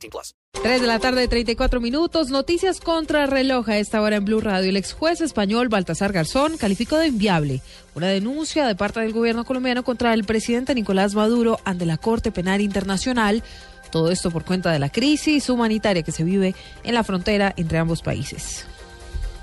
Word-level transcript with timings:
18 0.00 0.10
plus. 0.10 0.34
3 0.62 0.80
de 0.80 0.86
la 0.86 0.98
tarde, 0.98 1.28
34 1.28 1.80
minutos. 1.80 2.30
Noticias 2.30 2.80
contra 2.80 3.26
reloj 3.26 3.68
a 3.68 3.78
esta 3.78 4.00
hora 4.02 4.16
en 4.16 4.24
Blue 4.24 4.40
Radio. 4.40 4.70
El 4.70 4.76
ex 4.76 4.92
juez 4.92 5.20
español 5.20 5.68
Baltasar 5.68 6.12
Garzón 6.12 6.56
calificó 6.56 6.96
de 6.96 7.06
inviable 7.06 7.62
una 7.94 8.08
denuncia 8.08 8.66
de 8.66 8.74
parte 8.74 9.00
del 9.00 9.12
gobierno 9.12 9.44
colombiano 9.44 9.84
contra 9.84 10.12
el 10.12 10.24
presidente 10.24 10.74
Nicolás 10.74 11.14
Maduro 11.14 11.60
ante 11.64 11.86
la 11.86 11.98
Corte 11.98 12.32
Penal 12.32 12.60
Internacional. 12.60 13.42
Todo 13.90 14.10
esto 14.10 14.30
por 14.30 14.44
cuenta 14.44 14.70
de 14.70 14.78
la 14.78 14.90
crisis 14.90 15.48
humanitaria 15.48 16.02
que 16.02 16.12
se 16.12 16.24
vive 16.24 16.54
en 16.84 16.94
la 16.94 17.04
frontera 17.04 17.52
entre 17.56 17.78
ambos 17.78 18.02
países. 18.02 18.66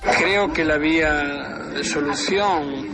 Creo 0.01 0.53
que 0.53 0.63
la 0.63 0.77
vía 0.77 1.11
de 1.73 1.83
solución, 1.83 2.87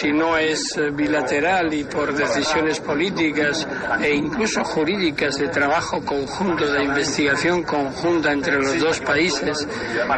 si 0.00 0.12
no 0.12 0.38
es 0.38 0.80
bilateral 0.94 1.74
y 1.74 1.84
por 1.84 2.14
decisiones 2.14 2.80
políticas 2.80 3.68
e 4.00 4.14
incluso 4.14 4.64
jurídicas 4.64 5.36
de 5.36 5.48
trabajo 5.48 6.02
conjunto, 6.02 6.72
de 6.72 6.84
investigación 6.84 7.62
conjunta 7.64 8.32
entre 8.32 8.56
los 8.58 8.78
dos 8.78 9.00
países, 9.00 9.68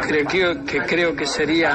creo 0.07 0.63
que, 0.63 0.79
creo 0.83 1.13
que 1.13 1.25
sería 1.25 1.73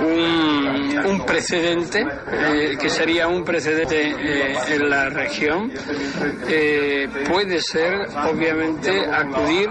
un, 0.00 1.24
precedente, 1.26 2.06
eh, 2.30 2.76
que 2.78 2.90
sería 2.90 3.26
un 3.26 3.42
precedente 3.42 4.10
eh, 4.10 4.56
en 4.68 4.90
la 4.90 5.08
región. 5.08 5.72
Eh, 6.46 7.08
puede 7.26 7.62
ser, 7.62 8.06
obviamente, 8.28 9.06
acudir 9.06 9.68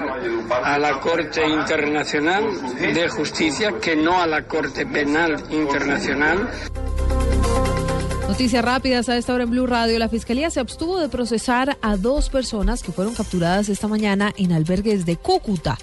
a 0.63 0.79
la 0.79 0.99
Corte 0.99 1.47
Internacional 1.47 2.45
de 2.79 3.09
Justicia, 3.09 3.73
que 3.79 3.95
no 3.95 4.21
a 4.21 4.25
la 4.25 4.43
Corte 4.43 4.87
Penal 4.87 5.43
Internacional. 5.51 6.49
Noticias 8.29 8.63
rápidas 8.63 9.09
a 9.09 9.17
esta 9.17 9.33
hora 9.33 9.45
en 9.45 9.49
Blue 9.49 9.65
Radio. 9.65 9.97
La 9.97 10.07
Fiscalía 10.07 10.51
se 10.51 10.59
abstuvo 10.59 10.99
de 10.99 11.09
procesar 11.09 11.79
a 11.81 11.97
dos 11.97 12.29
personas 12.29 12.83
que 12.83 12.91
fueron 12.91 13.15
capturadas 13.15 13.69
esta 13.69 13.87
mañana 13.87 14.31
en 14.37 14.51
albergues 14.51 15.03
de 15.07 15.17
Cúcuta. 15.17 15.79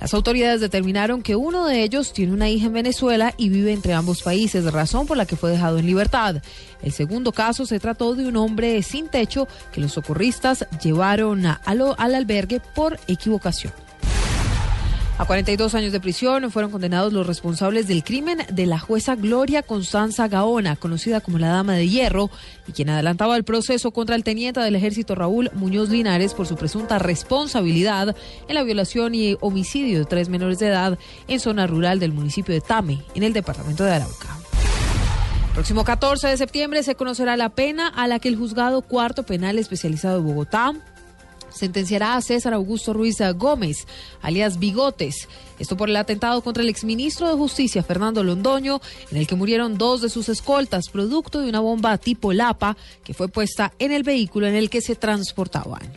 Las 0.00 0.14
autoridades 0.14 0.60
determinaron 0.60 1.22
que 1.22 1.34
uno 1.34 1.66
de 1.66 1.82
ellos 1.82 2.12
tiene 2.12 2.32
una 2.32 2.48
hija 2.48 2.66
en 2.66 2.72
Venezuela 2.72 3.34
y 3.36 3.48
vive 3.48 3.72
entre 3.72 3.94
ambos 3.94 4.22
países, 4.22 4.72
razón 4.72 5.08
por 5.08 5.16
la 5.16 5.26
que 5.26 5.34
fue 5.34 5.50
dejado 5.50 5.78
en 5.78 5.86
libertad. 5.86 6.40
El 6.82 6.92
segundo 6.92 7.32
caso 7.32 7.66
se 7.66 7.80
trató 7.80 8.14
de 8.14 8.28
un 8.28 8.36
hombre 8.36 8.80
sin 8.84 9.08
techo 9.08 9.48
que 9.72 9.80
los 9.80 9.92
socorristas 9.92 10.66
llevaron 10.80 11.46
a, 11.46 11.60
al 11.64 12.14
albergue 12.14 12.60
por 12.60 12.98
equivocación. 13.08 13.72
A 15.18 15.24
42 15.24 15.74
años 15.74 15.90
de 15.90 15.98
prisión 15.98 16.48
fueron 16.52 16.70
condenados 16.70 17.12
los 17.12 17.26
responsables 17.26 17.88
del 17.88 18.04
crimen 18.04 18.38
de 18.52 18.66
la 18.66 18.78
jueza 18.78 19.16
Gloria 19.16 19.64
Constanza 19.64 20.28
Gaona, 20.28 20.76
conocida 20.76 21.20
como 21.20 21.40
la 21.40 21.48
Dama 21.48 21.74
de 21.74 21.88
Hierro, 21.88 22.30
y 22.68 22.72
quien 22.72 22.88
adelantaba 22.88 23.36
el 23.36 23.42
proceso 23.42 23.90
contra 23.90 24.14
el 24.14 24.22
teniente 24.22 24.60
del 24.60 24.76
ejército 24.76 25.16
Raúl 25.16 25.50
Muñoz 25.54 25.88
Linares 25.88 26.34
por 26.34 26.46
su 26.46 26.54
presunta 26.54 27.00
responsabilidad 27.00 28.14
en 28.46 28.54
la 28.54 28.62
violación 28.62 29.12
y 29.16 29.36
homicidio 29.40 29.98
de 29.98 30.04
tres 30.04 30.28
menores 30.28 30.60
de 30.60 30.68
edad 30.68 30.96
en 31.26 31.40
zona 31.40 31.66
rural 31.66 31.98
del 31.98 32.12
municipio 32.12 32.54
de 32.54 32.60
Tame, 32.60 33.02
en 33.16 33.24
el 33.24 33.32
departamento 33.32 33.82
de 33.82 33.94
Arauca. 33.94 34.38
Próximo 35.52 35.82
14 35.82 36.28
de 36.28 36.36
septiembre 36.36 36.84
se 36.84 36.94
conocerá 36.94 37.36
la 37.36 37.48
pena 37.48 37.88
a 37.88 38.06
la 38.06 38.20
que 38.20 38.28
el 38.28 38.36
juzgado 38.36 38.82
cuarto 38.82 39.24
penal 39.24 39.58
especializado 39.58 40.18
de 40.18 40.22
Bogotá 40.22 40.74
sentenciará 41.50 42.16
a 42.16 42.22
César 42.22 42.54
Augusto 42.54 42.92
Ruiz 42.92 43.18
Gómez, 43.36 43.86
alias 44.22 44.58
Bigotes. 44.58 45.28
Esto 45.58 45.76
por 45.76 45.88
el 45.88 45.96
atentado 45.96 46.42
contra 46.42 46.62
el 46.62 46.68
exministro 46.68 47.28
de 47.28 47.34
Justicia, 47.34 47.82
Fernando 47.82 48.22
Londoño, 48.22 48.80
en 49.10 49.18
el 49.18 49.26
que 49.26 49.34
murieron 49.34 49.78
dos 49.78 50.02
de 50.02 50.08
sus 50.08 50.28
escoltas, 50.28 50.88
producto 50.88 51.40
de 51.40 51.48
una 51.48 51.60
bomba 51.60 51.98
tipo 51.98 52.32
Lapa 52.32 52.76
que 53.04 53.14
fue 53.14 53.28
puesta 53.28 53.72
en 53.78 53.92
el 53.92 54.02
vehículo 54.02 54.46
en 54.46 54.54
el 54.54 54.70
que 54.70 54.80
se 54.80 54.94
transportaban. 54.94 55.92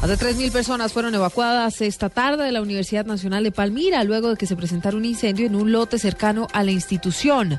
Más 0.00 0.10
de 0.10 0.18
3.000 0.18 0.52
personas 0.52 0.92
fueron 0.92 1.14
evacuadas 1.14 1.80
esta 1.80 2.10
tarde 2.10 2.44
de 2.44 2.52
la 2.52 2.60
Universidad 2.60 3.06
Nacional 3.06 3.44
de 3.44 3.50
Palmira 3.50 4.04
luego 4.04 4.30
de 4.30 4.36
que 4.36 4.46
se 4.46 4.54
presentara 4.54 4.96
un 4.96 5.06
incendio 5.06 5.46
en 5.46 5.56
un 5.56 5.72
lote 5.72 5.98
cercano 5.98 6.48
a 6.52 6.62
la 6.62 6.70
institución. 6.70 7.58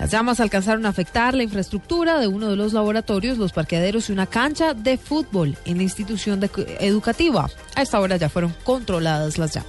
Las 0.00 0.10
llamas 0.10 0.40
alcanzaron 0.40 0.86
a 0.86 0.88
afectar 0.88 1.34
la 1.34 1.42
infraestructura 1.42 2.18
de 2.18 2.26
uno 2.26 2.48
de 2.48 2.56
los 2.56 2.72
laboratorios, 2.72 3.36
los 3.36 3.52
parqueaderos 3.52 4.08
y 4.08 4.12
una 4.12 4.24
cancha 4.24 4.72
de 4.72 4.96
fútbol 4.96 5.58
en 5.66 5.76
la 5.76 5.82
institución 5.82 6.40
educativa. 6.80 7.50
A 7.74 7.82
esta 7.82 8.00
hora 8.00 8.16
ya 8.16 8.30
fueron 8.30 8.54
controladas 8.64 9.36
las 9.36 9.52
llamas. 9.52 9.68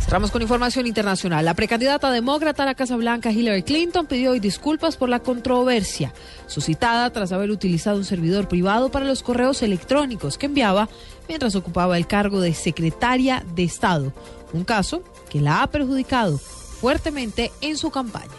Cerramos 0.00 0.32
con 0.32 0.42
información 0.42 0.88
internacional. 0.88 1.44
La 1.44 1.54
precandidata 1.54 2.10
demócrata 2.10 2.64
a 2.64 2.66
la 2.66 2.74
Casa 2.74 2.96
Blanca, 2.96 3.30
Hillary 3.30 3.62
Clinton, 3.62 4.06
pidió 4.06 4.32
hoy 4.32 4.40
disculpas 4.40 4.96
por 4.96 5.08
la 5.08 5.20
controversia 5.20 6.12
suscitada 6.48 7.10
tras 7.10 7.30
haber 7.30 7.52
utilizado 7.52 7.96
un 7.96 8.04
servidor 8.04 8.48
privado 8.48 8.90
para 8.90 9.06
los 9.06 9.22
correos 9.22 9.62
electrónicos 9.62 10.36
que 10.36 10.46
enviaba 10.46 10.88
mientras 11.28 11.54
ocupaba 11.54 11.96
el 11.96 12.08
cargo 12.08 12.40
de 12.40 12.54
secretaria 12.54 13.44
de 13.54 13.62
Estado. 13.62 14.12
Un 14.52 14.64
caso 14.64 15.04
que 15.28 15.40
la 15.40 15.62
ha 15.62 15.68
perjudicado 15.68 16.38
fuertemente 16.38 17.52
en 17.60 17.76
su 17.76 17.92
campaña. 17.92 18.34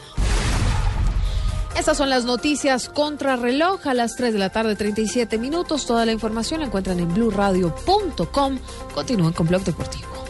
Estas 1.77 1.97
son 1.97 2.09
las 2.09 2.25
noticias 2.25 2.89
contra 2.89 3.35
reloj 3.35 3.87
a 3.87 3.93
las 3.93 4.15
3 4.15 4.33
de 4.33 4.39
la 4.39 4.49
tarde, 4.49 4.75
37 4.75 5.37
minutos. 5.37 5.85
Toda 5.85 6.05
la 6.05 6.11
información 6.11 6.59
la 6.59 6.67
encuentran 6.67 6.99
en 6.99 7.13
blurradio.com. 7.13 8.59
Continúen 8.93 9.33
con 9.33 9.47
Blog 9.47 9.63
Deportivo. 9.63 10.20